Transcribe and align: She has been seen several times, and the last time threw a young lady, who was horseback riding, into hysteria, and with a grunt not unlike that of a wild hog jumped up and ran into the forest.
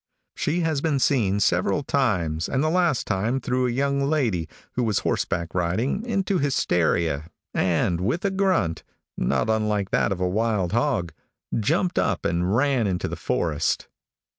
She 0.35 0.61
has 0.61 0.81
been 0.81 0.97
seen 0.97 1.39
several 1.39 1.83
times, 1.83 2.49
and 2.49 2.63
the 2.63 2.71
last 2.71 3.05
time 3.05 3.39
threw 3.39 3.67
a 3.67 3.69
young 3.69 4.01
lady, 4.09 4.49
who 4.71 4.83
was 4.83 4.97
horseback 4.97 5.53
riding, 5.53 6.03
into 6.07 6.39
hysteria, 6.39 7.29
and 7.53 8.01
with 8.01 8.25
a 8.25 8.31
grunt 8.31 8.81
not 9.15 9.47
unlike 9.47 9.91
that 9.91 10.11
of 10.11 10.19
a 10.19 10.27
wild 10.27 10.71
hog 10.71 11.13
jumped 11.55 11.99
up 11.99 12.25
and 12.25 12.55
ran 12.55 12.87
into 12.87 13.07
the 13.07 13.15
forest. 13.15 13.89